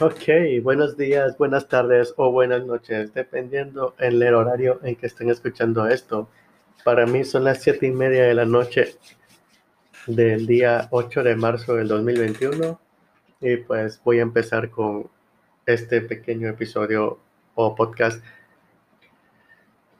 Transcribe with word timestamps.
Ok, 0.00 0.62
buenos 0.62 0.96
días, 0.96 1.36
buenas 1.38 1.66
tardes 1.66 2.14
o 2.16 2.30
buenas 2.30 2.64
noches, 2.64 3.12
dependiendo 3.14 3.96
en 3.98 4.22
el 4.22 4.32
horario 4.32 4.78
en 4.84 4.94
que 4.94 5.08
estén 5.08 5.28
escuchando 5.28 5.88
esto. 5.88 6.28
Para 6.84 7.04
mí 7.04 7.24
son 7.24 7.42
las 7.42 7.60
siete 7.60 7.88
y 7.88 7.90
media 7.90 8.22
de 8.22 8.34
la 8.34 8.44
noche 8.44 8.94
del 10.06 10.46
día 10.46 10.86
8 10.92 11.24
de 11.24 11.34
marzo 11.34 11.74
del 11.74 11.88
2021 11.88 12.80
y 13.40 13.56
pues 13.56 14.00
voy 14.04 14.20
a 14.20 14.22
empezar 14.22 14.70
con 14.70 15.10
este 15.66 16.00
pequeño 16.00 16.48
episodio 16.48 17.18
o 17.56 17.74
podcast 17.74 18.24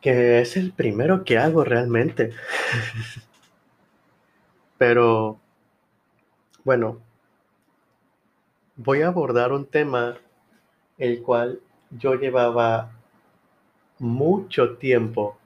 que 0.00 0.42
es 0.42 0.56
el 0.56 0.74
primero 0.74 1.24
que 1.24 1.38
hago 1.38 1.64
realmente. 1.64 2.30
Pero 4.78 5.40
bueno, 6.62 7.00
voy 8.78 9.02
a 9.02 9.08
abordar 9.08 9.52
un 9.52 9.66
tema 9.66 10.16
el 10.98 11.20
cual 11.22 11.60
yo 11.90 12.14
llevaba 12.14 12.92
mucho 13.98 14.76
tiempo, 14.76 15.36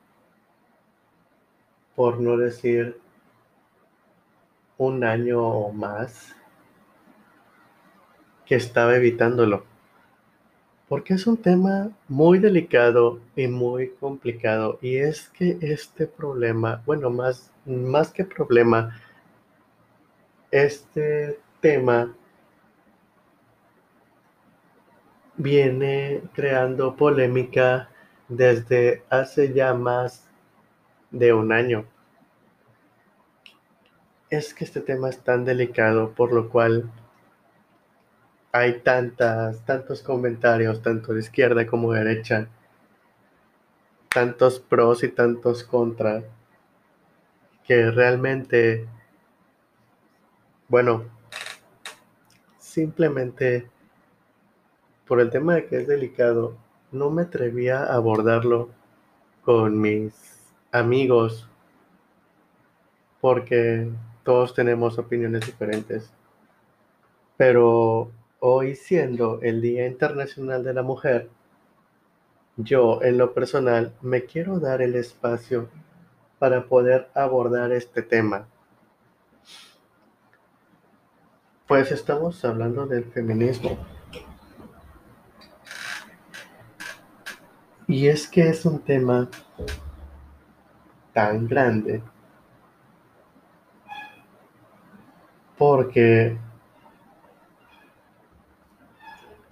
por 1.97 2.21
no 2.21 2.37
decir 2.37 3.01
un 4.77 5.03
año 5.03 5.43
o 5.43 5.73
más, 5.73 6.37
que 8.45 8.55
estaba 8.55 8.97
evitándolo. 8.97 9.65
Porque 10.89 11.15
es 11.15 11.27
un 11.27 11.39
tema 11.39 11.91
muy 12.09 12.39
delicado 12.39 13.21
y 13.35 13.47
muy 13.47 13.93
complicado. 13.93 14.79
Y 14.83 14.97
es 14.97 15.31
que 15.31 15.57
este 15.63 16.07
problema, 16.07 16.83
bueno, 16.85 17.09
más, 17.09 17.51
más 17.65 18.13
que 18.13 18.25
problema, 18.25 19.01
este 20.51 21.41
tema 21.61 22.15
viene 25.37 26.23
creando 26.35 26.97
polémica 26.97 27.89
desde 28.29 29.03
hace 29.11 29.53
ya 29.53 29.75
más 29.75 30.29
de 31.11 31.33
un 31.33 31.53
año. 31.53 31.85
Es 34.31 34.55
que 34.55 34.65
este 34.65 34.81
tema 34.81 35.11
es 35.11 35.19
tan 35.19 35.45
delicado, 35.45 36.13
por 36.13 36.33
lo 36.33 36.49
cual 36.49 36.91
hay 38.53 38.81
tantas, 38.81 39.65
tantos 39.65 40.03
comentarios, 40.03 40.83
tanto 40.83 41.15
de 41.15 41.21
izquierda 41.21 41.67
como 41.67 41.93
de 41.93 42.05
derecha, 42.05 42.49
tantos 44.09 44.61
pros 44.61 45.03
y 45.05 45.09
tantos 45.09 45.65
contras, 45.65 46.25
que 47.65 47.91
realmente, 47.91 48.87
bueno, 50.69 51.05
simplemente 52.59 53.71
por 55.07 55.21
el 55.21 55.31
tema 55.31 55.55
de 55.55 55.67
que 55.67 55.81
es 55.81 55.87
delicado, 55.87 56.57
no 56.91 57.11
me 57.11 57.23
atrevía 57.23 57.83
a 57.83 57.95
abordarlo 57.95 58.71
con 59.43 59.81
mis 59.81 60.15
amigos 60.71 61.49
porque 63.21 63.89
todos 64.25 64.55
tenemos 64.55 64.99
opiniones 64.99 65.47
diferentes. 65.47 66.13
Pero 67.37 68.11
hoy 68.41 68.75
siendo 68.75 69.41
el 69.43 69.61
Día 69.61 69.87
Internacional 69.87 70.65
de 70.65 70.75
la 70.75 70.83
Mujer, 70.83 71.29
yo 72.57 73.03
en 73.03 73.19
lo 73.19 73.33
personal 73.33 73.95
me 74.03 74.25
quiero 74.25 74.61
dar 74.61 74.83
el 74.83 74.95
espacio 74.95 75.69
para 76.39 76.67
poder 76.67 77.09
abordar 77.15 77.73
este 77.73 78.03
tema. 78.03 78.49
Pues 81.67 81.93
estamos 81.93 82.45
hablando 82.45 82.87
del 82.87 83.05
feminismo. 83.05 83.79
Y 87.89 88.09
es 88.09 88.29
que 88.29 88.49
es 88.49 88.65
un 88.65 88.81
tema 88.81 89.29
tan 91.13 91.47
grande 91.47 92.03
porque 95.59 96.37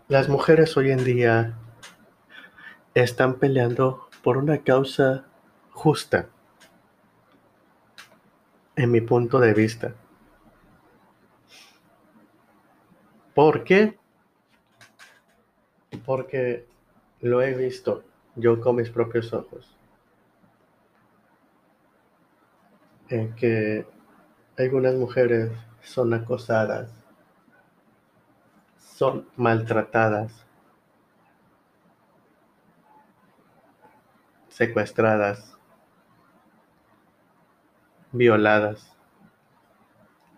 las 0.08 0.28
mujeres 0.28 0.76
hoy 0.76 0.90
en 0.90 1.04
día 1.04 1.56
están 2.94 3.34
peleando 3.34 4.08
por 4.22 4.36
una 4.36 4.58
causa 4.58 5.24
justa, 5.70 6.28
en 8.74 8.90
mi 8.90 9.00
punto 9.00 9.38
de 9.38 9.54
vista. 9.54 9.94
¿Por 13.34 13.62
qué? 13.62 13.98
Porque 16.04 16.66
lo 17.20 17.40
he 17.42 17.54
visto 17.54 18.09
yo 18.40 18.60
con 18.60 18.76
mis 18.76 18.90
propios 18.90 19.32
ojos. 19.32 19.76
En 23.08 23.34
que 23.34 23.86
algunas 24.56 24.94
mujeres 24.94 25.50
son 25.82 26.14
acosadas, 26.14 26.90
son 28.76 29.28
maltratadas, 29.36 30.46
secuestradas, 34.48 35.56
violadas, 38.12 38.94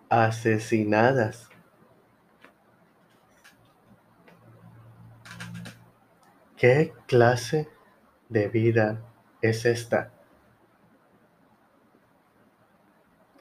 asesinadas. 0.08 1.48
¿Qué 6.56 6.92
clase 7.08 7.71
de 8.32 8.48
vida 8.48 9.00
es 9.42 9.64
esta? 9.66 10.10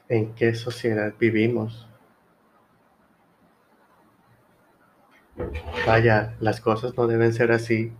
¿En 0.08 0.34
qué 0.34 0.54
sociedad 0.54 1.14
vivimos? 1.18 1.88
Vaya, 5.86 6.36
las 6.40 6.60
cosas 6.60 6.96
no 6.96 7.06
deben 7.06 7.32
ser 7.32 7.50
así. 7.50 7.92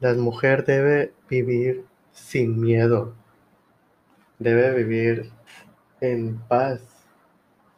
La 0.00 0.14
mujer 0.14 0.64
debe 0.64 1.12
vivir 1.28 1.84
sin 2.12 2.60
miedo. 2.60 3.14
Debe 4.38 4.74
vivir 4.74 5.30
en 6.00 6.38
paz. 6.48 6.80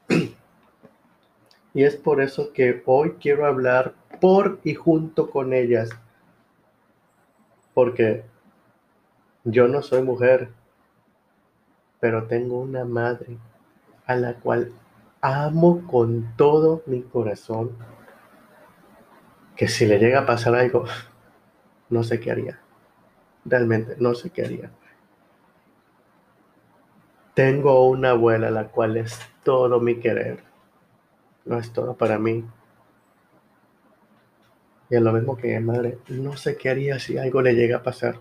Y 1.76 1.82
es 1.82 1.96
por 1.96 2.22
eso 2.22 2.52
que 2.52 2.84
hoy 2.86 3.16
quiero 3.20 3.46
hablar 3.46 3.94
por 4.20 4.60
y 4.62 4.74
junto 4.74 5.28
con 5.28 5.52
ellas 5.52 5.90
porque 7.74 8.24
yo 9.44 9.68
no 9.68 9.82
soy 9.82 10.02
mujer, 10.02 10.48
pero 12.00 12.26
tengo 12.26 12.60
una 12.60 12.84
madre 12.84 13.36
a 14.06 14.14
la 14.14 14.34
cual 14.34 14.72
amo 15.20 15.86
con 15.86 16.34
todo 16.36 16.82
mi 16.86 17.02
corazón, 17.02 17.76
que 19.56 19.68
si 19.68 19.86
le 19.86 19.98
llega 19.98 20.20
a 20.20 20.26
pasar 20.26 20.54
algo, 20.54 20.84
no 21.90 22.04
sé 22.04 22.20
qué 22.20 22.30
haría. 22.30 22.60
Realmente, 23.44 23.96
no 23.98 24.14
sé 24.14 24.30
qué 24.30 24.44
haría. 24.44 24.70
Tengo 27.34 27.88
una 27.88 28.10
abuela 28.10 28.50
la 28.50 28.68
cual 28.68 28.96
es 28.96 29.18
todo 29.42 29.80
mi 29.80 29.96
querer. 29.96 30.44
No 31.44 31.58
es 31.58 31.72
todo 31.72 31.94
para 31.94 32.18
mí, 32.18 32.44
y 34.96 35.00
lo 35.00 35.12
mismo 35.12 35.36
que 35.36 35.58
madre, 35.60 35.98
no 36.08 36.36
sé 36.36 36.56
qué 36.56 36.70
haría 36.70 36.98
si 36.98 37.18
algo 37.18 37.42
le 37.42 37.54
llega 37.54 37.78
a 37.78 37.82
pasar. 37.82 38.20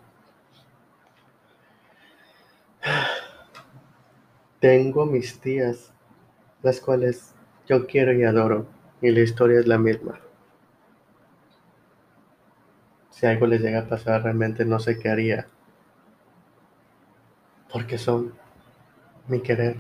Tengo 4.60 5.06
mis 5.06 5.40
tías, 5.40 5.94
las 6.62 6.80
cuales 6.80 7.36
yo 7.68 7.86
quiero 7.86 8.14
y 8.14 8.24
adoro, 8.24 8.66
y 9.02 9.12
la 9.12 9.20
historia 9.20 9.60
es 9.60 9.68
la 9.68 9.78
misma. 9.78 10.20
Si 13.10 13.26
algo 13.26 13.46
les 13.46 13.62
llega 13.62 13.82
a 13.82 13.88
pasar, 13.88 14.24
realmente 14.24 14.66
no 14.66 14.80
sé 14.80 14.98
qué 14.98 15.10
haría, 15.10 15.48
porque 17.72 17.98
son 17.98 18.34
mi 19.28 19.42
querer. 19.42 19.78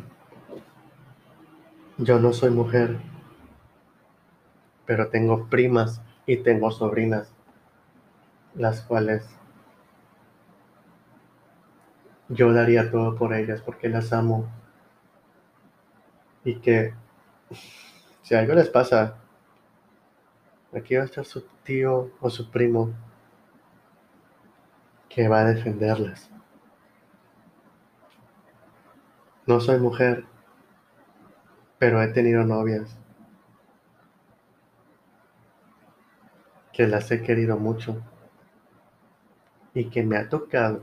Yo 1.97 2.19
no 2.19 2.33
soy 2.33 2.51
mujer, 2.51 2.97
pero 4.85 5.07
tengo 5.07 5.47
primas 5.47 6.01
y 6.25 6.37
tengo 6.37 6.71
sobrinas, 6.71 7.33
las 8.55 8.81
cuales 8.81 9.27
yo 12.29 12.53
daría 12.53 12.89
todo 12.89 13.15
por 13.15 13.33
ellas 13.33 13.61
porque 13.61 13.89
las 13.89 14.13
amo. 14.13 14.47
Y 16.45 16.55
que 16.55 16.93
si 18.21 18.35
algo 18.35 18.53
les 18.53 18.69
pasa, 18.69 19.17
aquí 20.73 20.95
va 20.95 21.03
a 21.03 21.05
estar 21.05 21.25
su 21.25 21.41
tío 21.63 22.11
o 22.19 22.29
su 22.29 22.49
primo 22.49 22.93
que 25.09 25.27
va 25.27 25.41
a 25.41 25.45
defenderlas. 25.45 26.29
No 29.45 29.59
soy 29.59 29.79
mujer, 29.79 30.25
pero 31.77 32.01
he 32.01 32.07
tenido 32.07 32.43
novias 32.45 32.97
que 36.73 36.87
las 36.87 37.09
he 37.11 37.21
querido 37.21 37.57
mucho 37.57 38.01
y 39.75 39.85
que 39.85 40.03
me 40.03 40.17
ha 40.17 40.27
tocado 40.27 40.81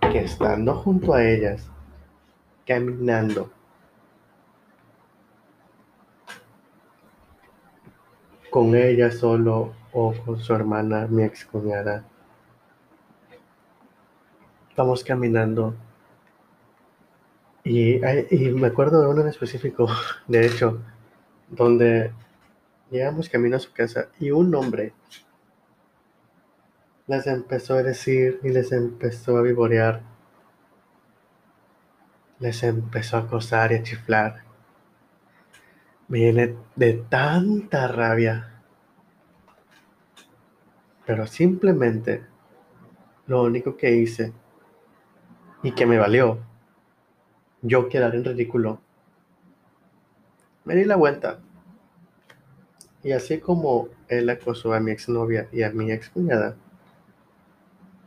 que 0.00 0.20
estando 0.20 0.74
junto 0.74 1.12
a 1.12 1.24
ellas, 1.24 1.70
caminando, 2.66 3.50
con 8.50 8.74
ella 8.74 9.10
solo 9.10 9.74
o 9.92 10.14
con 10.24 10.38
su 10.38 10.54
hermana, 10.54 11.06
mi 11.06 11.22
ex 11.22 11.44
cuñada, 11.44 12.04
estamos 14.70 15.04
caminando. 15.04 15.74
Y, 17.64 17.96
y 18.30 18.52
me 18.52 18.68
acuerdo 18.68 19.02
de 19.02 19.08
uno 19.08 19.20
en 19.20 19.28
específico, 19.28 19.88
de 20.26 20.46
hecho, 20.46 20.80
donde 21.50 22.12
llegamos 22.90 23.28
camino 23.28 23.56
a 23.56 23.60
su 23.60 23.72
casa 23.72 24.08
y 24.18 24.30
un 24.30 24.54
hombre 24.54 24.94
les 27.08 27.26
empezó 27.26 27.74
a 27.74 27.82
decir 27.82 28.38
y 28.42 28.50
les 28.50 28.70
empezó 28.70 29.38
a 29.38 29.42
vivorear. 29.42 30.02
Les 32.38 32.62
empezó 32.62 33.16
a 33.16 33.20
acosar 33.20 33.72
y 33.72 33.76
a 33.76 33.82
chiflar. 33.82 34.44
Viene 36.06 36.54
de 36.76 36.92
tanta 37.08 37.88
rabia. 37.88 38.62
Pero 41.06 41.26
simplemente 41.26 42.26
lo 43.26 43.42
único 43.42 43.76
que 43.78 43.96
hice 43.96 44.34
y 45.62 45.72
que 45.72 45.86
me 45.86 45.98
valió 45.98 46.40
yo 47.62 47.88
quedar 47.88 48.14
en 48.14 48.24
ridículo. 48.24 48.80
Me 50.64 50.74
di 50.74 50.84
la 50.84 50.96
vuelta. 50.96 51.40
Y 53.02 53.12
así 53.12 53.38
como 53.38 53.88
él 54.08 54.28
acosó 54.28 54.72
a 54.72 54.80
mi 54.80 54.90
exnovia 54.90 55.48
y 55.52 55.62
a 55.62 55.70
mi 55.70 55.92
excuñada, 55.92 56.56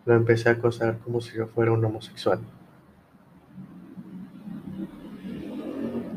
lo 0.06 0.16
empecé 0.16 0.50
a 0.50 0.54
acosar 0.54 0.98
como 1.00 1.22
si 1.22 1.38
yo 1.38 1.48
fuera 1.48 1.72
un 1.72 1.84
homosexual. 1.86 2.40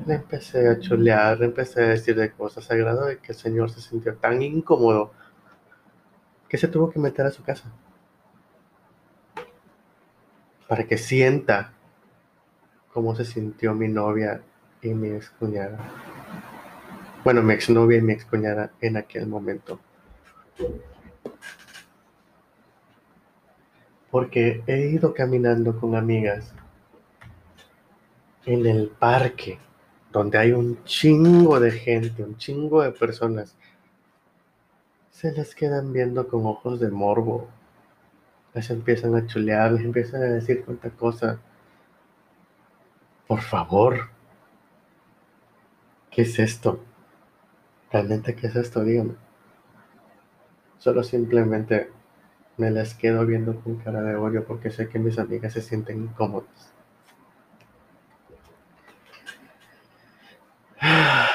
Le 0.07 0.15
empecé 0.15 0.69
a 0.69 0.79
chulear, 0.79 1.39
le 1.39 1.47
empecé 1.47 1.83
a 1.83 1.89
decir 1.89 2.17
de 2.17 2.31
cosas 2.31 2.71
a 2.71 2.75
grado 2.75 3.07
de 3.07 3.19
que 3.19 3.33
el 3.33 3.39
señor 3.39 3.71
se 3.71 3.81
sintió 3.81 4.17
tan 4.17 4.43
incómodo 4.43 5.13
que 6.49 6.59
se 6.59 6.69
tuvo 6.69 6.91
que 6.91 6.99
meter 6.99 7.27
a 7.27 7.31
su 7.31 7.43
casa. 7.43 7.71
Para 10.69 10.85
que 10.85 10.99
sienta 10.99 11.73
cómo 12.93 13.15
se 13.15 13.25
sintió 13.25 13.75
mi 13.75 13.89
novia 13.89 14.43
y 14.83 14.89
mi 14.95 15.09
excuñada. 15.09 15.79
Bueno, 17.25 17.43
mi 17.43 17.55
exnovia 17.55 17.99
y 17.99 18.03
mi 18.03 18.13
excuñada 18.13 18.71
en 18.81 18.97
aquel 18.97 19.27
momento. 19.27 19.81
porque 24.15 24.63
he 24.69 24.91
ido 24.91 25.13
caminando 25.13 25.81
con 25.81 25.97
amigas 25.97 26.55
en 28.47 28.65
el 28.65 28.87
parque, 28.87 29.59
donde 30.13 30.39
hay 30.39 30.53
un 30.53 30.85
chingo 30.85 31.59
de 31.59 31.73
gente, 31.73 32.23
un 32.23 32.37
chingo 32.37 32.83
de 32.83 32.93
personas. 32.93 33.57
Se 35.11 35.33
les 35.33 35.53
quedan 35.57 35.93
viendo 35.93 36.29
con 36.29 36.47
ojos 36.47 36.79
de 36.79 36.93
morbo. 36.93 37.49
Les 38.55 38.71
empiezan 38.71 39.17
a 39.17 39.27
chulear, 39.27 39.73
les 39.73 39.85
empiezan 39.85 40.23
a 40.23 40.27
decir 40.27 40.65
cuánta 40.65 40.91
cosa. 40.91 41.41
Por 43.27 43.41
favor. 43.41 44.11
¿Qué 46.09 46.23
es 46.23 46.39
esto? 46.39 46.79
¿Realmente 47.93 48.35
qué 48.35 48.49
es 48.49 48.57
esto? 48.57 48.83
Dígame. 48.83 49.15
Solo 50.79 51.03
simplemente 51.03 51.91
me 52.57 52.71
las 52.71 52.95
quedo 52.95 53.25
viendo 53.27 53.61
con 53.61 53.77
cara 53.77 54.03
de 54.03 54.17
odio 54.17 54.45
porque 54.45 54.71
sé 54.71 54.89
que 54.89 54.99
mis 54.99 55.19
amigas 55.19 55.53
se 55.53 55.63
sienten 55.63 56.03
incómodas. 56.03 56.73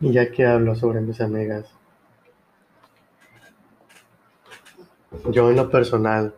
Y 0.00 0.12
ya 0.12 0.30
que 0.30 0.46
hablo 0.46 0.76
sobre 0.76 1.00
mis 1.00 1.20
amigas, 1.20 1.74
yo 5.30 5.50
en 5.50 5.56
lo 5.56 5.70
personal, 5.70 6.36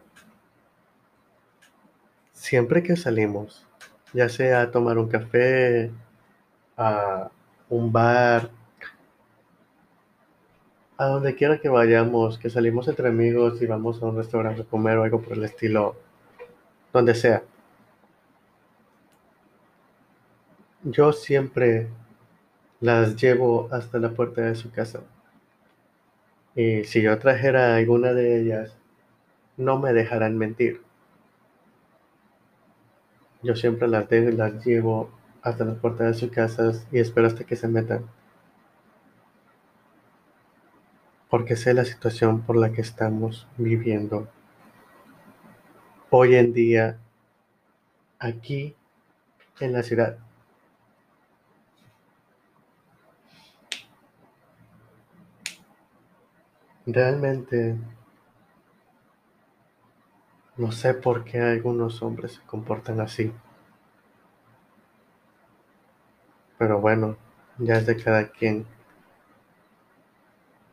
siempre 2.32 2.82
que 2.82 2.96
salimos, 2.96 3.66
ya 4.14 4.30
sea 4.30 4.62
a 4.62 4.70
tomar 4.70 4.96
un 4.96 5.08
café, 5.08 5.90
a 6.78 7.30
un 7.70 7.93
bar, 7.93 8.50
a 10.99 11.06
donde 11.06 11.34
quiera 11.34 11.58
que 11.58 11.70
vayamos, 11.70 12.38
que 12.38 12.50
salimos 12.50 12.87
entre 12.88 13.08
amigos 13.08 13.62
y 13.62 13.67
vamos 13.67 14.02
a 14.02 14.06
un 14.06 14.17
restaurante 14.17 14.62
a 14.62 14.64
comer 14.64 14.99
o 14.99 15.05
algo 15.05 15.22
por 15.22 15.32
el 15.32 15.44
estilo, 15.44 15.96
donde 16.93 17.14
sea. 17.14 17.43
Yo 20.82 21.12
siempre 21.12 21.88
las 22.81 23.17
llevo 23.17 23.69
hasta 23.72 23.99
la 23.99 24.11
puerta 24.11 24.43
de 24.43 24.55
su 24.55 24.70
casa. 24.70 25.00
Y 26.55 26.84
si 26.84 27.00
yo 27.02 27.19
trajera 27.19 27.76
alguna 27.76 28.12
de 28.12 28.40
ellas, 28.40 28.76
no 29.56 29.78
me 29.78 29.93
dejarán 29.93 30.37
mentir. 30.37 30.82
Yo 33.43 33.55
siempre 33.56 33.88
las, 33.88 34.11
las 34.11 34.67
llevo 34.67 35.11
hasta 35.42 35.64
la 35.64 35.75
puerta 35.75 36.04
de 36.04 36.14
sus 36.14 36.31
casas 36.31 36.87
y 36.92 36.98
espero 36.98 37.26
hasta 37.26 37.44
que 37.44 37.56
se 37.56 37.69
metan. 37.69 38.04
porque 41.31 41.54
sé 41.54 41.72
la 41.72 41.84
situación 41.84 42.42
por 42.42 42.56
la 42.56 42.72
que 42.72 42.81
estamos 42.81 43.46
viviendo 43.56 44.28
hoy 46.10 46.34
en 46.34 46.52
día 46.52 46.98
aquí 48.19 48.75
en 49.60 49.72
la 49.72 49.84
ciudad. 49.84 50.19
Realmente 56.84 57.76
no 60.56 60.72
sé 60.72 60.94
por 60.94 61.22
qué 61.22 61.40
algunos 61.40 62.02
hombres 62.02 62.32
se 62.32 62.40
comportan 62.43 63.00
así. 63.00 63.32
Pero 66.60 66.78
bueno, 66.78 67.16
ya 67.56 67.78
es 67.78 67.86
de 67.86 67.96
cada 67.96 68.28
quien. 68.28 68.66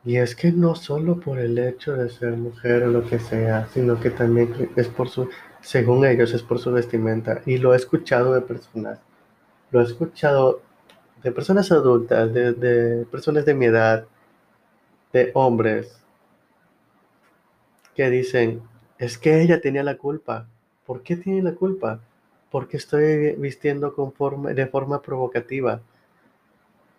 Y 0.03 0.17
es 0.17 0.35
que 0.35 0.51
no 0.51 0.75
solo 0.75 1.17
por 1.17 1.39
el 1.39 1.57
hecho 1.57 1.93
de 1.93 2.09
ser 2.09 2.35
mujer 2.35 2.83
o 2.83 2.87
lo 2.87 3.05
que 3.05 3.19
sea, 3.19 3.67
sino 3.67 3.97
que 3.97 4.09
también 4.09 4.69
es 4.75 4.89
por 4.89 5.07
su, 5.07 5.29
según 5.61 6.05
ellos, 6.05 6.33
es 6.33 6.43
por 6.43 6.59
su 6.59 6.73
vestimenta. 6.73 7.41
Y 7.45 7.57
lo 7.57 7.73
he 7.73 7.77
escuchado 7.77 8.33
de 8.33 8.41
personas, 8.41 8.99
lo 9.71 9.79
he 9.79 9.85
escuchado 9.85 10.61
de 11.23 11.31
personas 11.31 11.71
adultas, 11.71 12.33
de, 12.33 12.51
de 12.51 13.05
personas 13.05 13.45
de 13.45 13.53
mi 13.53 13.67
edad, 13.67 14.05
de 15.13 15.31
hombres, 15.35 16.03
que 17.95 18.09
dicen, 18.09 18.61
es 18.99 19.17
que 19.17 19.41
ella 19.41 19.61
tenía 19.61 19.83
la 19.83 19.95
culpa. 19.95 20.47
¿Por 20.85 21.01
qué 21.01 21.15
tiene 21.15 21.43
la 21.43 21.55
culpa? 21.55 22.01
Porque 22.57 22.77
estoy 22.77 23.35
vistiendo 23.35 23.93
con 23.93 24.13
forma, 24.13 24.51
de 24.51 24.65
forma 24.65 24.99
provocativa. 24.99 25.79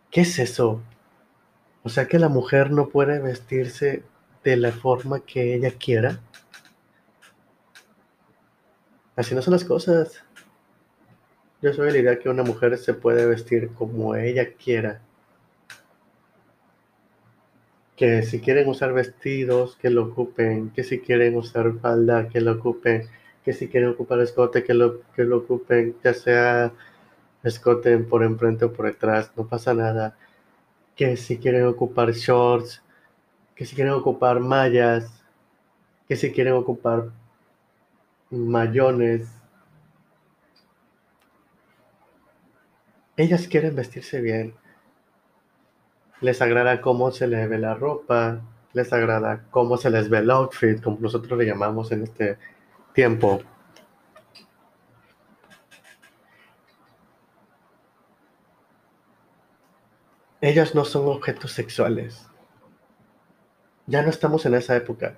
¿Qué 0.09 0.21
es 0.21 0.39
eso? 0.39 0.81
O 1.83 1.89
sea 1.89 2.07
que 2.07 2.21
la 2.21 2.29
mujer 2.29 2.71
no 2.71 2.89
puede 2.89 3.19
vestirse 3.19 4.05
de 4.45 4.57
la 4.57 4.71
forma 4.71 5.19
que 5.19 5.57
ella 5.57 5.73
quiera. 5.73 6.21
Así 9.17 9.35
no 9.35 9.43
son 9.43 9.55
las 9.55 9.65
cosas. 9.65 10.23
Yo 11.61 11.73
soy 11.73 11.91
la 11.91 11.99
idea 11.99 12.21
que 12.21 12.29
una 12.29 12.45
mujer 12.45 12.79
se 12.79 12.95
puede 12.95 13.27
vestir 13.27 13.71
como 13.71 14.15
ella 14.15 14.53
quiera. 14.53 15.03
Que 17.97 18.23
si 18.23 18.41
quieren 18.41 18.69
usar 18.69 18.93
vestidos, 18.93 19.75
que 19.75 19.91
lo 19.91 20.05
ocupen. 20.05 20.71
Que 20.71 20.85
si 20.85 21.01
quieren 21.01 21.37
usar 21.37 21.81
falda, 21.81 22.29
que 22.29 22.41
lo 22.41 22.53
ocupen. 22.53 23.09
Que 23.49 23.55
si 23.55 23.69
quieren 23.69 23.89
ocupar 23.89 24.21
escote, 24.21 24.63
que 24.63 24.75
lo, 24.75 25.01
que 25.17 25.25
lo 25.25 25.39
ocupen. 25.39 25.97
Ya 26.05 26.13
sea 26.13 26.71
escote 27.43 27.97
por 27.97 28.23
enfrente 28.23 28.67
o 28.67 28.75
por 28.75 28.85
detrás. 28.85 29.33
No 29.39 29.47
pasa 29.47 29.73
nada 29.73 30.15
que 30.95 31.17
si 31.17 31.39
quieren 31.39 31.65
ocupar 31.65 32.13
shorts, 32.13 32.83
que 33.55 33.65
si 33.65 33.75
quieren 33.75 33.95
ocupar 33.95 34.41
mallas, 34.41 35.25
que 36.07 36.15
si 36.15 36.31
quieren 36.31 36.53
ocupar 36.53 37.11
mayones. 38.29 39.27
Ellas 43.17 43.49
quieren 43.49 43.75
vestirse 43.75 44.21
bien. 44.21 44.53
Les 46.21 46.43
agrada 46.43 46.83
cómo 46.83 47.13
se 47.13 47.27
les 47.27 47.49
ve 47.49 47.57
la 47.57 47.75
ropa, 47.75 48.43
les 48.75 48.93
agrada 48.93 49.47
cómo 49.51 49.79
se 49.79 49.89
les 49.89 50.11
ve 50.11 50.19
el 50.19 50.31
outfit, 50.31 50.83
como 50.83 50.99
nosotros 51.01 51.39
le 51.39 51.47
llamamos 51.47 51.91
en 51.93 52.03
este 52.03 52.37
tiempo. 52.99 53.41
Ellas 60.41 60.75
no 60.75 60.85
son 60.85 61.07
objetos 61.07 61.53
sexuales. 61.53 62.27
ya 63.87 64.03
no 64.03 64.11
estamos 64.11 64.45
en 64.47 64.55
esa 64.55 64.75
época. 64.75 65.17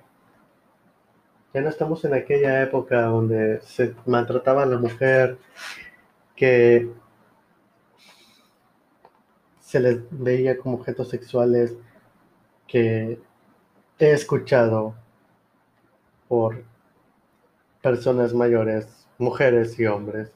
Ya 1.55 1.61
no 1.61 1.69
estamos 1.69 2.05
en 2.05 2.13
aquella 2.13 2.61
época 2.61 3.01
donde 3.01 3.61
se 3.61 3.95
maltrataba 4.05 4.61
a 4.61 4.67
la 4.67 4.77
mujer, 4.77 5.39
que 6.35 6.87
se 9.59 9.79
les 9.79 9.97
veía 10.11 10.55
como 10.55 10.75
objetos 10.75 11.09
sexuales, 11.09 11.75
que 12.67 13.19
he 13.97 14.11
escuchado 14.11 14.93
por 16.27 16.70
personas 17.81 18.33
mayores, 18.33 19.07
mujeres 19.17 19.79
y 19.79 19.85
hombres, 19.85 20.31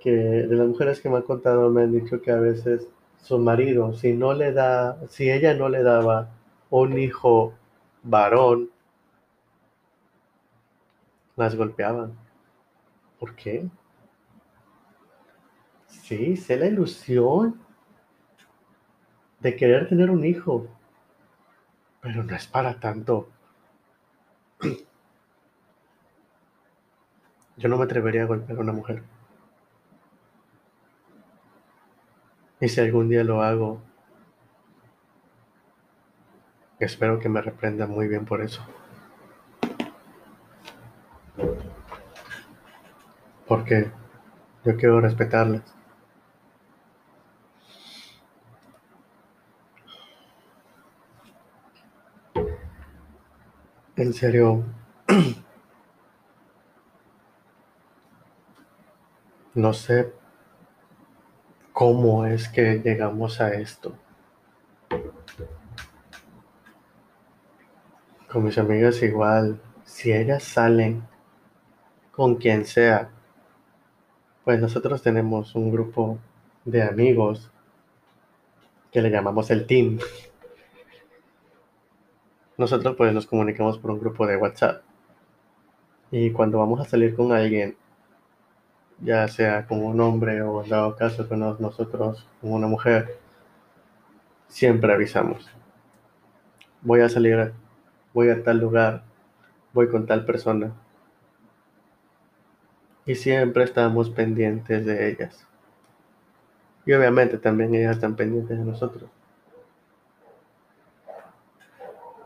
que 0.00 0.10
de 0.10 0.54
las 0.54 0.68
mujeres 0.68 1.00
que 1.00 1.08
me 1.08 1.16
han 1.16 1.22
contado 1.22 1.70
me 1.70 1.82
han 1.82 1.92
dicho 1.92 2.20
que 2.20 2.30
a 2.30 2.36
veces 2.36 2.88
su 3.22 3.38
marido, 3.38 3.94
si 3.94 4.12
no 4.12 4.32
le 4.32 4.52
da, 4.52 4.98
si 5.08 5.30
ella 5.30 5.54
no 5.54 5.68
le 5.68 5.82
daba 5.82 6.30
un 6.70 6.98
hijo 6.98 7.54
varón, 8.02 8.70
las 11.36 11.54
golpeaban. 11.54 12.16
¿Por 13.18 13.34
qué? 13.34 13.68
Sí, 15.86 16.36
sé 16.36 16.56
la 16.56 16.66
ilusión 16.66 17.60
de 19.40 19.56
querer 19.56 19.88
tener 19.88 20.10
un 20.10 20.24
hijo, 20.24 20.66
pero 22.00 22.24
no 22.24 22.34
es 22.34 22.46
para 22.46 22.78
tanto. 22.80 23.28
Yo 27.58 27.68
no 27.68 27.76
me 27.76 27.84
atrevería 27.84 28.22
a 28.22 28.26
golpear 28.26 28.56
a 28.56 28.62
una 28.62 28.72
mujer. 28.72 29.02
Y 32.60 32.68
si 32.68 32.80
algún 32.80 33.08
día 33.08 33.24
lo 33.24 33.42
hago, 33.42 33.80
espero 36.78 37.18
que 37.18 37.28
me 37.28 37.40
reprenda 37.40 37.88
muy 37.88 38.06
bien 38.06 38.24
por 38.24 38.42
eso. 38.42 38.62
Porque 43.48 43.90
yo 44.64 44.76
quiero 44.76 45.00
respetarlas. 45.00 45.62
En 53.96 54.12
serio, 54.12 54.62
no 59.58 59.72
sé 59.72 60.12
cómo 61.72 62.26
es 62.26 62.48
que 62.48 62.78
llegamos 62.78 63.40
a 63.40 63.54
esto. 63.54 63.92
Con 68.30 68.44
mis 68.44 68.56
amigas 68.56 69.02
igual, 69.02 69.60
si 69.84 70.12
ellas 70.12 70.44
salen 70.44 71.02
con 72.12 72.36
quien 72.36 72.66
sea, 72.66 73.10
pues 74.44 74.60
nosotros 74.60 75.02
tenemos 75.02 75.56
un 75.56 75.72
grupo 75.72 76.18
de 76.64 76.84
amigos 76.84 77.50
que 78.92 79.02
le 79.02 79.10
llamamos 79.10 79.50
el 79.50 79.66
team. 79.66 79.98
Nosotros 82.56 82.94
pues 82.96 83.12
nos 83.12 83.26
comunicamos 83.26 83.76
por 83.78 83.90
un 83.90 83.98
grupo 83.98 84.24
de 84.24 84.36
WhatsApp. 84.36 84.84
Y 86.12 86.30
cuando 86.30 86.58
vamos 86.58 86.80
a 86.80 86.84
salir 86.84 87.16
con 87.16 87.32
alguien, 87.32 87.76
ya 89.00 89.28
sea 89.28 89.66
con 89.66 89.84
un 89.84 90.00
hombre 90.00 90.42
o 90.42 90.62
en 90.62 90.70
dado 90.70 90.96
caso 90.96 91.28
con 91.28 91.40
nosotros 91.40 92.26
con 92.40 92.52
una 92.52 92.66
mujer, 92.66 93.18
siempre 94.48 94.92
avisamos. 94.92 95.48
Voy 96.82 97.00
a 97.00 97.08
salir, 97.08 97.52
voy 98.12 98.30
a 98.30 98.42
tal 98.42 98.58
lugar, 98.58 99.02
voy 99.72 99.88
con 99.88 100.06
tal 100.06 100.24
persona. 100.24 100.72
Y 103.06 103.14
siempre 103.14 103.64
estamos 103.64 104.10
pendientes 104.10 104.84
de 104.84 105.10
ellas. 105.10 105.46
Y 106.84 106.92
obviamente 106.92 107.38
también 107.38 107.74
ellas 107.74 107.96
están 107.96 108.16
pendientes 108.16 108.58
de 108.58 108.64
nosotros. 108.64 109.10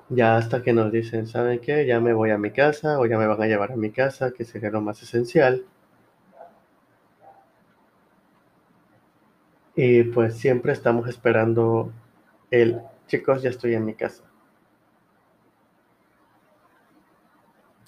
Ya 0.09 0.37
hasta 0.37 0.62
que 0.62 0.73
nos 0.73 0.93
dicen, 0.93 1.26
¿saben 1.26 1.61
qué? 1.61 1.87
Ya 1.87 1.99
me 1.99 2.12
voy 2.12 2.31
a 2.31 2.38
mi 2.38 2.50
casa 2.50 2.99
o 2.99 3.07
ya 3.07 3.17
me 3.19 3.26
van 3.26 3.43
a 3.43 3.47
llevar 3.47 3.73
a 3.73 3.76
mi 3.76 3.91
casa, 3.91 4.33
que 4.33 4.45
sería 4.45 4.71
lo 4.71 4.81
más 4.81 5.02
esencial. 5.02 5.64
Y 9.75 10.05
pues 10.05 10.37
siempre 10.37 10.73
estamos 10.73 11.09
esperando 11.09 11.93
el, 12.50 12.81
chicos, 13.07 13.43
ya 13.43 13.50
estoy 13.50 13.75
en 13.75 13.87
mi 13.87 13.95
casa. 13.95 14.23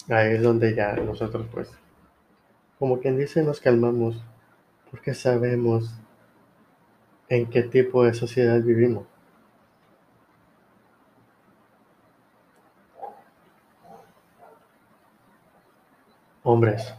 Ahí 0.09 0.35
es 0.35 0.43
donde 0.43 0.75
ya 0.75 0.95
nosotros 0.97 1.47
pues, 1.53 1.71
como 2.79 3.01
quien 3.01 3.17
dice, 3.17 3.43
nos 3.43 3.61
calmamos 3.61 4.23
porque 4.91 5.15
sabemos 5.15 5.99
en 7.29 7.51
qué 7.51 7.63
tipo 7.63 8.05
de 8.05 8.15
sociedad 8.15 8.61
vivimos. 8.63 9.07
Hombres 16.43 16.95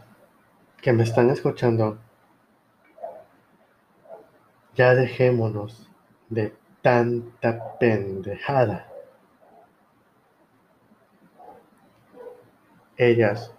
que 0.82 0.92
me 0.92 1.04
están 1.04 1.30
escuchando, 1.30 1.98
ya 4.76 4.94
dejémonos 4.94 5.88
de 6.28 6.54
tanta 6.82 7.78
pendejada. 7.78 8.86
Ellas 12.98 13.52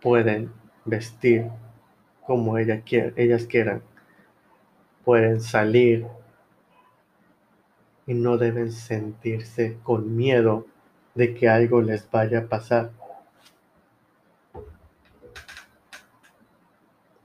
pueden 0.00 0.52
vestir 0.86 1.50
como 2.26 2.56
ellas 2.58 2.82
quieran. 2.84 3.82
Pueden 5.04 5.40
salir 5.40 6.06
y 8.06 8.14
no 8.14 8.38
deben 8.38 8.72
sentirse 8.72 9.78
con 9.82 10.16
miedo 10.16 10.66
de 11.14 11.34
que 11.34 11.48
algo 11.48 11.82
les 11.82 12.10
vaya 12.10 12.40
a 12.40 12.46
pasar. 12.46 12.90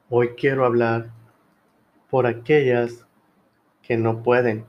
Hoy 0.09 0.29
quiero 0.35 0.65
hablar 0.65 1.23
por 2.13 2.27
aquellas 2.27 3.08
que 3.82 3.98
no 3.98 4.22
pueden. 4.22 4.67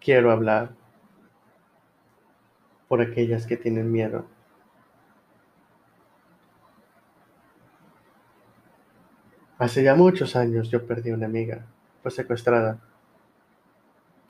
Quiero 0.00 0.32
hablar 0.32 0.70
por 2.88 3.02
aquellas 3.02 3.46
que 3.46 3.58
tienen 3.58 3.92
miedo. 3.92 4.24
Hace 9.58 9.82
ya 9.82 9.94
muchos 9.94 10.36
años 10.36 10.70
yo 10.70 10.86
perdí 10.86 11.10
una 11.10 11.26
amiga, 11.26 11.66
fue 12.00 12.10
secuestrada. 12.10 12.80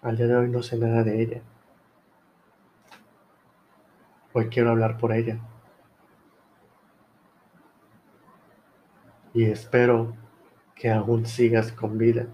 Al 0.02 0.16
día 0.16 0.26
de 0.26 0.36
hoy 0.38 0.48
no 0.50 0.60
sé 0.60 0.76
nada 0.76 1.04
de 1.04 1.22
ella. 1.22 1.42
Hoy 4.32 4.48
quiero 4.48 4.70
hablar 4.70 4.98
por 4.98 5.12
ella. 5.12 5.38
Y 9.32 9.44
espero 9.44 10.16
que 10.80 10.90
aún 10.90 11.26
sigas 11.26 11.72
con 11.72 11.98
vida. 11.98 12.26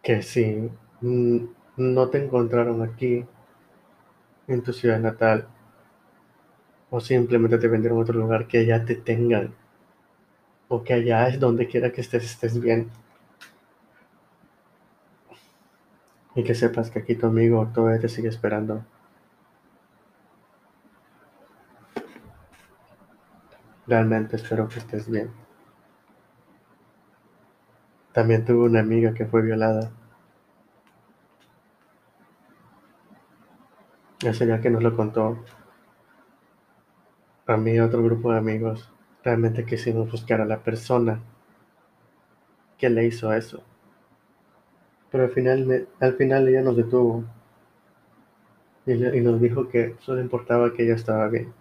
Que 0.00 0.22
si 0.22 0.70
no 1.00 2.08
te 2.08 2.24
encontraron 2.24 2.80
aquí, 2.82 3.26
en 4.46 4.62
tu 4.62 4.72
ciudad 4.72 5.00
natal, 5.00 5.48
o 6.88 7.00
simplemente 7.00 7.58
te 7.58 7.66
vendieron 7.66 7.98
a 7.98 8.02
otro 8.02 8.18
lugar, 8.18 8.46
que 8.46 8.64
ya 8.64 8.84
te 8.84 8.94
tengan, 8.94 9.54
o 10.68 10.84
que 10.84 10.94
allá 10.94 11.26
es 11.28 11.40
donde 11.40 11.66
quiera 11.66 11.90
que 11.90 12.00
estés, 12.00 12.24
estés 12.24 12.60
bien. 12.60 12.90
Y 16.36 16.44
que 16.44 16.54
sepas 16.54 16.90
que 16.90 17.00
aquí 17.00 17.16
tu 17.16 17.26
amigo 17.26 17.68
todavía 17.74 18.00
te 18.00 18.08
sigue 18.08 18.28
esperando. 18.28 18.84
Realmente 23.90 24.36
espero 24.36 24.68
que 24.68 24.78
estés 24.78 25.10
bien. 25.10 25.32
También 28.12 28.44
tuve 28.44 28.66
una 28.68 28.78
amiga 28.78 29.12
que 29.12 29.26
fue 29.26 29.42
violada. 29.42 29.90
Ese 34.24 34.46
día 34.46 34.60
que 34.60 34.70
nos 34.70 34.84
lo 34.84 34.94
contó, 34.94 35.44
a 37.48 37.56
mí 37.56 37.72
y 37.72 37.80
otro 37.80 38.04
grupo 38.04 38.30
de 38.30 38.38
amigos, 38.38 38.88
realmente 39.24 39.64
quisimos 39.64 40.08
buscar 40.08 40.40
a 40.40 40.46
la 40.46 40.62
persona 40.62 41.20
que 42.78 42.90
le 42.90 43.06
hizo 43.06 43.32
eso. 43.32 43.60
Pero 45.10 45.24
al 45.24 45.30
final, 45.30 45.88
al 45.98 46.14
final 46.14 46.46
ella 46.46 46.62
nos 46.62 46.76
detuvo 46.76 47.24
y 48.86 49.20
nos 49.20 49.40
dijo 49.40 49.68
que 49.68 49.96
solo 49.98 50.20
importaba 50.20 50.72
que 50.74 50.84
ella 50.84 50.94
estaba 50.94 51.26
bien. 51.26 51.59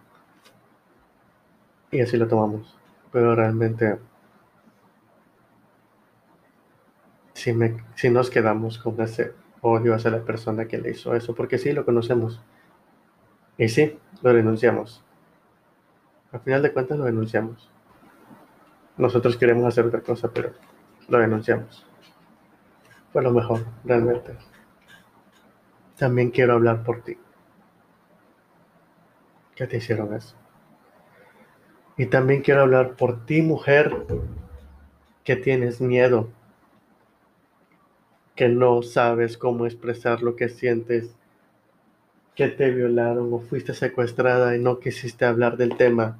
Y 1.92 2.02
así 2.02 2.18
lo 2.18 2.28
tomamos. 2.28 2.78
Pero 3.12 3.36
realmente 3.36 3.98
si, 7.34 7.54
me, 7.54 7.78
si 7.96 8.10
nos 8.10 8.30
quedamos 8.30 8.78
con 8.80 9.00
ese 9.02 9.34
odio 9.62 9.96
hacia 9.96 10.12
la 10.12 10.24
persona 10.24 10.66
que 10.66 10.78
le 10.78 10.92
hizo 10.92 11.16
eso, 11.16 11.34
porque 11.34 11.58
sí 11.58 11.72
lo 11.72 11.86
conocemos. 11.86 12.42
Y 13.58 13.70
sí, 13.70 13.98
lo 14.22 14.34
denunciamos. 14.34 15.04
Al 16.32 16.42
final 16.42 16.62
de 16.62 16.74
cuentas 16.74 16.98
lo 16.98 17.06
denunciamos. 17.06 17.70
Nosotros 18.98 19.38
queremos 19.38 19.66
hacer 19.66 19.86
otra 19.86 20.02
cosa, 20.02 20.30
pero 20.34 20.52
lo 21.08 21.18
denunciamos. 21.18 21.86
Fue 23.12 23.24
lo 23.24 23.32
mejor, 23.32 23.66
realmente. 23.84 24.36
También 25.98 26.32
quiero 26.32 26.54
hablar 26.54 26.84
por 26.84 27.02
ti. 27.02 27.18
¿Qué 29.56 29.66
te 29.68 29.78
hicieron 29.78 30.14
eso? 30.14 30.36
Y 32.00 32.06
también 32.06 32.42
quiero 32.42 32.62
hablar 32.62 32.96
por 32.96 33.26
ti, 33.26 33.42
mujer, 33.42 34.06
que 35.26 35.36
tienes 35.36 35.82
miedo, 35.82 36.30
que 38.38 38.48
no 38.48 38.82
sabes 38.84 39.38
cómo 39.38 39.66
expresar 39.66 40.22
lo 40.22 40.38
que 40.38 40.48
sientes, 40.48 41.14
que 42.36 42.48
te 42.48 42.72
violaron 42.72 43.34
o 43.34 43.40
fuiste 43.40 43.74
secuestrada 43.74 44.56
y 44.56 44.60
no 44.62 44.80
quisiste 44.80 45.26
hablar 45.26 45.58
del 45.58 45.76
tema 45.76 46.18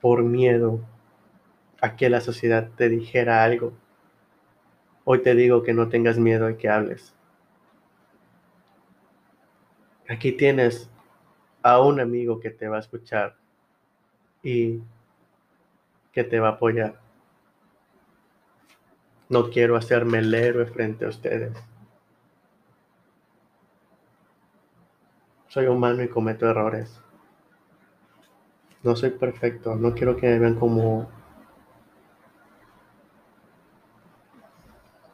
por 0.00 0.22
miedo 0.22 0.80
a 1.82 1.94
que 1.94 2.08
la 2.08 2.22
sociedad 2.22 2.70
te 2.74 2.88
dijera 2.88 3.44
algo. 3.44 3.74
Hoy 5.04 5.20
te 5.20 5.34
digo 5.34 5.62
que 5.62 5.74
no 5.74 5.90
tengas 5.90 6.18
miedo 6.18 6.48
y 6.48 6.56
que 6.56 6.70
hables. 6.70 7.14
Aquí 10.08 10.32
tienes 10.32 10.88
a 11.62 11.82
un 11.82 12.00
amigo 12.00 12.40
que 12.40 12.48
te 12.48 12.66
va 12.66 12.78
a 12.78 12.80
escuchar 12.80 13.43
y 14.44 14.82
que 16.12 16.22
te 16.22 16.38
va 16.38 16.50
a 16.50 16.52
apoyar. 16.52 17.00
No 19.28 19.50
quiero 19.50 19.76
hacerme 19.76 20.18
el 20.18 20.32
héroe 20.32 20.66
frente 20.66 21.06
a 21.06 21.08
ustedes. 21.08 21.52
Soy 25.48 25.66
humano 25.66 26.02
y 26.02 26.08
cometo 26.08 26.48
errores. 26.48 27.00
No 28.82 28.94
soy 28.94 29.10
perfecto. 29.10 29.74
No 29.76 29.94
quiero 29.94 30.16
que 30.16 30.28
me 30.28 30.38
vean 30.38 30.54
como 30.56 31.08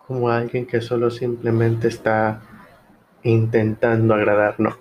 como 0.07 0.29
alguien 0.29 0.67
que 0.67 0.81
solo 0.81 1.09
simplemente 1.09 1.87
está 1.87 2.43
intentando 3.23 4.13
agradar, 4.13 4.59
no. 4.59 4.77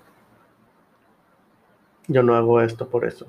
Yo 2.08 2.24
no 2.24 2.34
hago 2.34 2.60
esto 2.60 2.88
por 2.88 3.04
eso. 3.04 3.28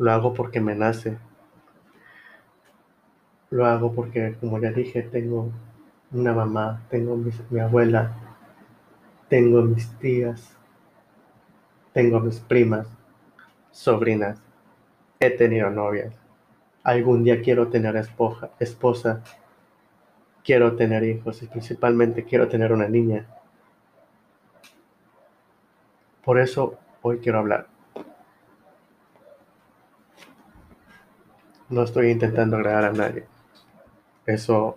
Lo 0.00 0.10
hago 0.12 0.32
porque 0.32 0.62
me 0.62 0.74
nace. 0.74 1.18
Lo 3.50 3.66
hago 3.66 3.92
porque, 3.92 4.34
como 4.40 4.58
ya 4.58 4.72
dije, 4.72 5.02
tengo 5.02 5.50
una 6.10 6.32
mamá, 6.32 6.86
tengo 6.88 7.18
mi 7.50 7.60
abuela, 7.60 8.10
tengo 9.28 9.60
mis 9.60 9.90
tías, 9.98 10.56
tengo 11.92 12.18
mis 12.18 12.40
primas, 12.40 12.86
sobrinas, 13.72 14.40
he 15.18 15.28
tenido 15.28 15.68
novias. 15.68 16.14
Algún 16.82 17.22
día 17.22 17.42
quiero 17.42 17.68
tener 17.68 17.94
esposa, 18.58 19.22
quiero 20.42 20.76
tener 20.76 21.04
hijos 21.04 21.42
y 21.42 21.46
principalmente 21.46 22.24
quiero 22.24 22.48
tener 22.48 22.72
una 22.72 22.88
niña. 22.88 23.26
Por 26.24 26.40
eso 26.40 26.78
hoy 27.02 27.18
quiero 27.18 27.40
hablar. 27.40 27.79
No 31.70 31.84
estoy 31.84 32.10
intentando 32.10 32.56
agradar 32.56 32.84
a 32.84 32.92
nadie. 32.92 33.24
Eso 34.26 34.76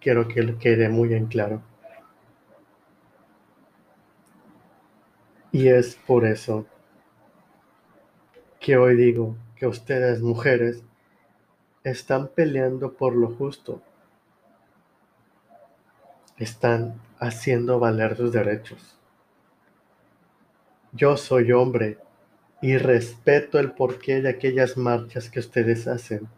quiero 0.00 0.28
que 0.28 0.56
quede 0.58 0.88
muy 0.88 1.14
en 1.14 1.26
claro. 1.26 1.60
Y 5.50 5.68
es 5.68 5.96
por 5.96 6.24
eso 6.24 6.66
que 8.60 8.76
hoy 8.76 8.96
digo 8.96 9.36
que 9.56 9.66
ustedes 9.66 10.20
mujeres 10.20 10.82
están 11.82 12.28
peleando 12.28 12.92
por 12.92 13.16
lo 13.16 13.34
justo 13.34 13.82
están 16.38 17.00
haciendo 17.18 17.78
valer 17.80 18.16
sus 18.16 18.32
derechos. 18.32 18.96
Yo 20.92 21.16
soy 21.16 21.52
hombre 21.52 21.98
y 22.60 22.76
respeto 22.76 23.58
el 23.58 23.72
porqué 23.72 24.20
de 24.20 24.30
aquellas 24.30 24.76
marchas 24.76 25.30
que 25.30 25.40
ustedes 25.40 25.86
hacen. 25.86 26.28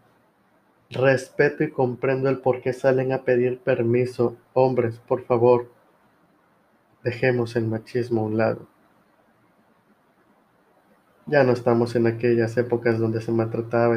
Respeto 0.90 1.64
y 1.64 1.70
comprendo 1.70 2.28
el 2.28 2.38
por 2.38 2.60
qué 2.60 2.72
salen 2.72 3.12
a 3.12 3.22
pedir 3.22 3.60
permiso. 3.60 4.36
Hombres, 4.52 4.98
por 4.98 5.24
favor, 5.24 5.70
dejemos 7.02 7.56
el 7.56 7.66
machismo 7.66 8.22
a 8.22 8.24
un 8.24 8.36
lado. 8.36 8.66
Ya 11.26 11.44
no 11.44 11.52
estamos 11.52 11.94
en 11.94 12.08
aquellas 12.08 12.56
épocas 12.56 12.98
donde 12.98 13.20
se 13.20 13.30
maltrataba 13.30 13.96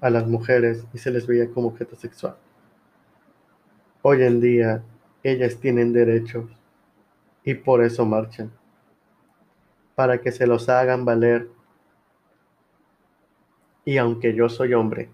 a 0.00 0.10
las 0.10 0.26
mujeres 0.26 0.86
y 0.94 0.98
se 0.98 1.10
les 1.10 1.26
veía 1.26 1.50
como 1.50 1.68
objeto 1.68 1.96
sexual. 1.96 2.36
Hoy 4.00 4.22
en 4.22 4.40
día 4.40 4.82
ellas 5.22 5.56
tienen 5.58 5.92
derechos 5.92 6.46
y 7.44 7.54
por 7.54 7.84
eso 7.84 8.06
marchan, 8.06 8.50
para 10.02 10.20
que 10.20 10.32
se 10.32 10.48
los 10.48 10.68
hagan 10.68 11.04
valer. 11.04 11.48
Y 13.84 13.98
aunque 13.98 14.34
yo 14.34 14.48
soy 14.48 14.74
hombre 14.74 15.10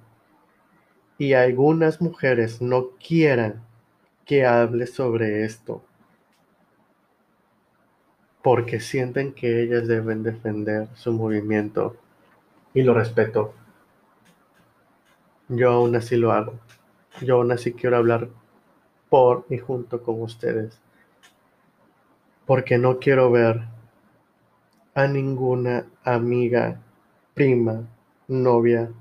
y 1.18 1.35
algunas 1.35 2.01
mujeres 2.01 2.62
no 2.62 2.92
quieran 2.92 3.62
que 4.24 4.46
hable 4.46 4.87
sobre 4.87 5.44
esto, 5.44 5.85
porque 8.40 8.81
sienten 8.81 9.35
que 9.35 9.62
ellas 9.62 9.87
deben 9.87 10.22
defender 10.22 10.88
su 10.94 11.12
movimiento 11.12 11.94
y 12.72 12.81
lo 12.81 12.94
respeto. 12.94 13.53
Yo 15.48 15.70
aún 15.70 15.96
así 15.96 16.16
lo 16.16 16.33
hago. 16.33 16.55
Yo 17.20 17.35
aún 17.35 17.53
así 17.53 17.74
quiero 17.74 17.98
hablar 17.98 18.31
por 19.11 19.44
y 19.51 19.59
junto 19.59 20.03
con 20.03 20.22
ustedes, 20.22 20.81
porque 22.46 22.79
no 22.79 22.98
quiero 22.98 23.31
ver 23.31 23.77
a 24.98 25.06
ninguna 25.06 25.87
amiga, 26.02 26.82
prima, 27.32 27.87
novia, 28.26 28.92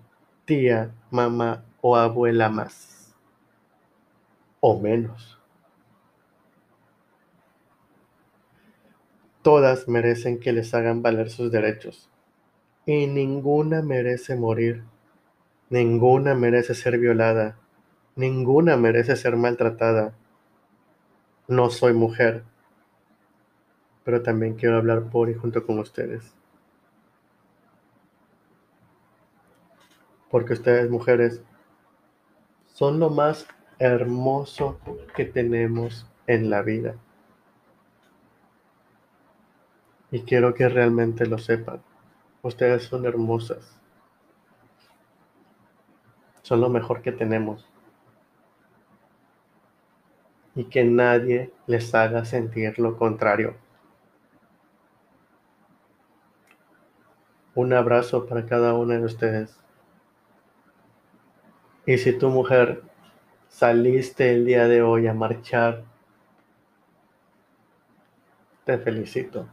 tía, 0.45 0.91
mamá 1.09 1.63
o 1.81 1.95
abuela 1.95 2.49
más, 2.49 3.15
o 4.59 4.79
menos. 4.79 5.39
Todas 9.41 9.87
merecen 9.87 10.39
que 10.39 10.53
les 10.53 10.71
hagan 10.75 11.01
valer 11.01 11.31
sus 11.31 11.51
derechos. 11.51 12.11
Y 12.85 13.07
ninguna 13.07 13.81
merece 13.81 14.35
morir, 14.35 14.83
ninguna 15.71 16.35
merece 16.35 16.75
ser 16.75 16.99
violada, 16.99 17.57
Ninguna 18.15 18.77
merece 18.77 19.15
ser 19.15 19.35
maltratada. 19.35 20.13
No 21.47 21.71
soy 21.71 21.93
mujer, 21.93 22.43
pero 24.07 24.21
también 24.21 24.53
quiero 24.55 24.77
hablar 24.77 25.09
por 25.09 25.29
y 25.29 25.33
junto 25.33 25.65
con 25.65 25.79
ustedes. 25.79 26.33
Porque 30.31 30.53
ustedes, 30.53 30.89
mujeres, 30.89 31.41
son 32.67 33.01
lo 33.01 33.09
más 33.09 33.45
hermoso 33.79 34.79
que 35.13 35.25
tenemos 35.25 36.09
en 36.25 36.49
la 36.49 36.61
vida. 36.61 36.95
Y 40.09 40.21
quiero 40.21 40.53
que 40.53 40.69
realmente 40.69 41.25
lo 41.25 41.37
sepan. 41.37 41.81
Ustedes 42.43 42.83
son 42.83 43.05
hermosas. 43.05 43.77
Son 46.43 46.61
lo 46.61 46.69
mejor 46.69 47.01
que 47.01 47.11
tenemos 47.11 47.67
y 50.55 50.63
que 50.63 50.85
nadie 50.85 51.51
les 51.65 51.93
haga 51.93 52.23
sentir 52.23 52.79
lo 52.79 52.97
contrario. 52.97 53.66
Un 57.57 57.73
abrazo 57.73 58.27
para 58.27 58.45
cada 58.45 58.75
una 58.75 58.99
de 58.99 59.05
ustedes. 59.05 59.59
Y 61.87 61.97
si 61.97 62.13
tu 62.15 62.29
mujer 62.29 62.83
saliste 63.49 64.31
el 64.31 64.45
día 64.45 64.67
de 64.67 64.83
hoy 64.83 65.07
a 65.07 65.15
marchar, 65.15 65.83
te 68.63 68.77
felicito. 68.77 69.47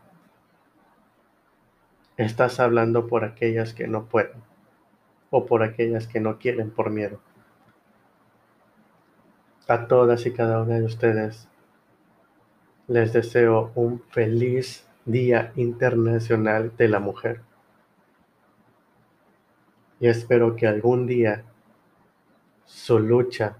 Estás 2.18 2.60
hablando 2.60 3.06
por 3.06 3.24
aquellas 3.24 3.72
que 3.72 3.88
no 3.88 4.04
pueden 4.04 4.42
o 5.30 5.46
por 5.46 5.62
aquellas 5.62 6.06
que 6.06 6.20
no 6.20 6.38
quieren 6.38 6.70
por 6.70 6.90
miedo 6.90 7.20
a 9.66 9.86
todas 9.86 10.26
y 10.26 10.32
cada 10.34 10.60
una 10.60 10.74
de 10.74 10.84
ustedes 10.84 11.48
les 12.86 13.14
deseo 13.14 13.72
un 13.74 14.02
feliz 14.10 14.86
Día 15.06 15.54
Internacional 15.56 16.76
de 16.76 16.88
la 16.88 17.00
Mujer. 17.00 17.53
Y 20.04 20.08
espero 20.08 20.54
que 20.54 20.66
algún 20.66 21.06
día 21.06 21.46
su 22.66 22.98
lucha 22.98 23.56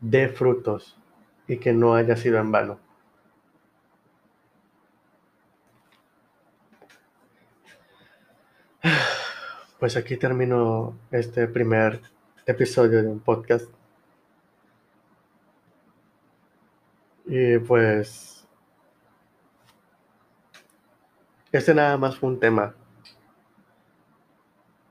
dé 0.00 0.30
frutos 0.30 0.98
y 1.46 1.58
que 1.58 1.74
no 1.74 1.94
haya 1.94 2.16
sido 2.16 2.38
en 2.38 2.50
vano. 2.50 2.80
Pues 9.78 9.94
aquí 9.98 10.16
termino 10.16 10.96
este 11.10 11.46
primer 11.48 12.00
episodio 12.46 13.02
de 13.02 13.08
un 13.08 13.20
podcast. 13.20 13.70
Y 17.26 17.58
pues 17.58 18.48
este 21.52 21.74
nada 21.74 21.98
más 21.98 22.16
fue 22.16 22.30
un 22.30 22.40
tema. 22.40 22.74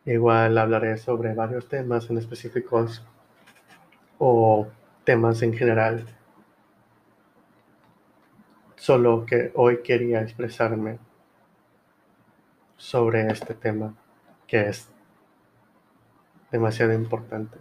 Igual 0.05 0.55
hablaré 0.59 0.97
sobre 0.97 1.33
varios 1.33 1.67
temas 1.67 2.09
en 2.11 2.19
específicos 2.19 3.03
o 4.19 4.67
temas 5.03 5.41
en 5.41 5.53
general. 5.53 6.05
Solo 8.75 9.25
que 9.25 9.51
hoy 9.55 9.81
quería 9.81 10.21
expresarme 10.21 10.99
sobre 12.77 13.27
este 13.31 13.55
tema 13.55 13.95
que 14.45 14.69
es 14.69 14.89
demasiado 16.51 16.93
importante 16.93 17.57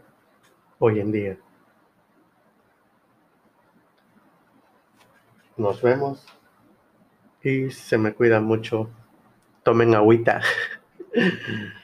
hoy 0.79 1.01
en 1.01 1.13
día. 1.13 1.39
Nos 5.57 5.81
vemos 5.81 6.27
y 7.43 7.71
se 7.71 7.97
me 7.97 8.13
cuida 8.13 8.41
mucho. 8.41 8.91
Tomen 9.63 9.95
agüita. 9.95 10.43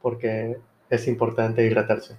Porque 0.00 0.58
es 0.90 1.08
importante 1.08 1.64
hidratarse. 1.64 2.16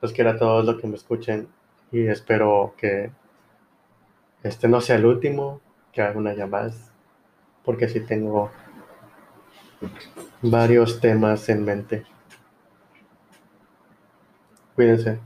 Los 0.00 0.12
quiero 0.12 0.30
a 0.30 0.38
todos 0.38 0.64
los 0.64 0.80
que 0.80 0.86
me 0.86 0.96
escuchen 0.96 1.48
y 1.90 2.06
espero 2.06 2.74
que 2.76 3.10
este 4.42 4.66
no 4.68 4.80
sea 4.80 4.96
el 4.96 5.06
último, 5.06 5.60
que 5.92 6.02
haga 6.02 6.18
una 6.18 6.34
llamada, 6.34 6.72
porque 7.64 7.88
si 7.88 8.00
tengo 8.00 8.50
varios 10.40 11.00
temas 11.00 11.48
en 11.48 11.64
mente. 11.64 12.04
Cuídense. 14.74 15.20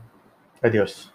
Adiós. 0.61 1.13